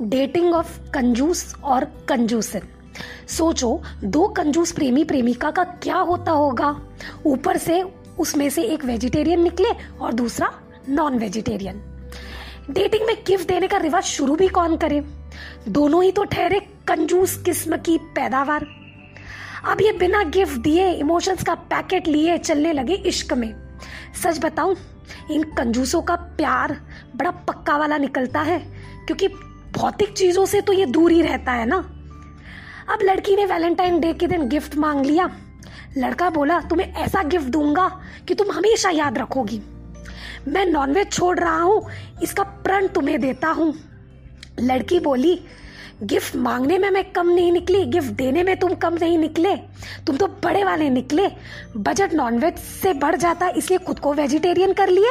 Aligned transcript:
Dating 0.00 0.54
of 0.54 0.78
कंजूस 0.90 1.54
और 1.64 1.84
कंजूसन। 2.08 2.60
सोचो, 3.28 3.82
दो 4.04 4.26
कंजूस 4.28 4.72
प्रेमी 4.72 5.04
प्रेमिका 5.04 5.50
का 5.50 5.64
क्या 5.64 5.96
होता 5.96 6.32
होगा? 6.32 6.76
ऊपर 7.26 7.56
से 7.56 7.82
उसमें 8.18 8.48
से 8.50 8.62
एक 8.64 8.84
वेजिटेरियन 8.84 9.42
निकले 9.42 9.70
और 10.00 10.12
दूसरा 10.12 10.50
नॉन 10.88 11.18
वेजिटेरियन 11.18 11.82
डेटिंग 12.70 13.06
में 13.06 13.14
गिफ्ट 13.26 13.48
देने 13.48 13.68
का 13.68 13.76
रिवाज 13.76 14.02
शुरू 14.02 14.36
भी 14.36 14.48
कौन 14.48 14.76
करे? 14.76 15.02
दोनों 15.68 16.02
ही 16.04 16.12
तो 16.12 16.24
ठहरे 16.24 16.60
कंजूस 16.88 17.36
किस्म 17.42 17.76
की 17.76 17.98
पैदावार। 17.98 18.66
अब 19.68 19.80
ये 19.80 19.92
बिना 19.92 20.22
गिफ्ट 20.24 20.60
दिए 20.60 20.90
इमोशंस 20.90 21.42
का 21.44 21.54
पैकेट 21.54 22.08
लिए 22.08 22.38
चलने 22.38 22.72
लगे 22.72 22.94
इश्क 22.94 23.32
में। 23.32 23.54
सच 24.22 24.38
बताऊँ, 24.38 24.76
इन 25.30 25.42
कंजूसों 25.52 26.02
का 26.02 26.16
प्यार 26.16 26.76
बड़ा 27.16 27.30
पक्का 27.30 27.76
वाला 27.76 27.98
निकलता 27.98 28.40
है, 28.40 28.58
क्योंकि 29.06 29.28
भौतिक 29.72 30.12
चीज़ों 30.12 30.46
से 30.46 30.60
तो 30.60 30.72
ये 30.72 30.86
दूर 30.86 31.12
ही 31.12 31.22
रहता 31.22 31.52
है 31.52 31.66
ना? 31.66 31.76
अब 32.88 32.98
लड़की 33.02 33.36
ने 33.36 33.44
वैलेंटाइन 33.44 34.00
डे 34.00 34.12
के 34.12 34.26
दिन 34.26 34.48
गिफ्ट 34.48 34.76
मांग 34.76 35.04
लिया। 35.06 35.30
लड़का 35.98 36.30
बोला, 36.30 36.60
तुम्हें 36.60 36.92
ऐसा 36.94 37.22
गिफ्ट 37.22 37.46
दूँगा 37.46 37.88
कि 38.28 38.34
तुम 38.34 38.50
हमेशा 38.50 38.90
याद 38.90 39.18
रखोगी। 39.18 39.60
मैं 40.48 40.66
नॉनवेज 40.66 41.12
छोड़ 41.12 41.38
रहा 41.38 41.60
हूँ, 41.60 41.86
इसका 42.22 42.42
प्रण 42.42 42.86
तुम्हें 42.86 43.20
देता 43.20 43.48
हूँ। 43.48 43.74
लड़की 44.60 45.00
बोली, 45.00 45.38
गिफ्ट 46.02 46.36
मांगने 46.36 46.78
में 46.78 46.90
मैं 46.90 47.04
कम 47.12 47.28
नहीं 47.28 47.52
निकली, 47.52 47.84
गिफ्ट 47.84 48.12
देने 48.12 48.42
में 48.42 48.56
तुम 48.56 48.74
कम 48.74 48.94
नहीं 48.94 49.18
निकले। 49.18 49.56
तुम 50.06 50.16
तो 50.16 50.26
बड़े 50.44 50.64
वाले 50.64 50.90
निकले। 50.90 51.28
बजट 51.76 52.14
नॉनवेज 52.14 52.54
से 52.54 52.92
बढ़ 52.92 53.16
जाता, 53.16 53.48
इसलिए 53.48 53.78
खुद 53.78 53.98
को 53.98 54.12
वेजिटेरियन 54.14 54.72
कर 54.72 54.88
लिए? 54.88 55.10